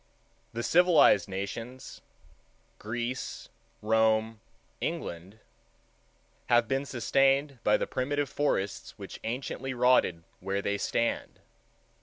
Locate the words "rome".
3.83-4.39